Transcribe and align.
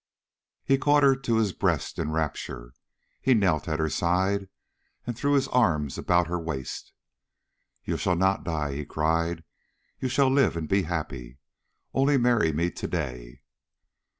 He 0.65 0.79
caught 0.79 1.03
her 1.03 1.15
to 1.15 1.35
his 1.37 1.53
breast 1.53 1.99
in 1.99 2.09
rapture. 2.11 2.73
He 3.21 3.35
knelt 3.35 3.67
at 3.67 3.77
her 3.77 3.87
side 3.87 4.49
and 5.05 5.15
threw 5.15 5.33
his 5.33 5.47
arms 5.49 5.95
about 5.95 6.25
her 6.25 6.39
waist. 6.39 6.91
"You 7.85 7.97
shall 7.97 8.15
not 8.15 8.43
die," 8.43 8.73
he 8.73 8.83
cried. 8.83 9.43
"You 9.99 10.09
shall 10.09 10.29
live 10.29 10.57
and 10.57 10.67
be 10.67 10.81
happy. 10.89 11.37
Only 11.93 12.17
marry 12.17 12.51
me 12.51 12.71
to 12.71 12.87
day." 12.87 13.41